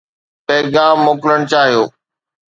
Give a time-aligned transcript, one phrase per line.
[0.47, 1.83] پيغام موڪلڻ چاهيو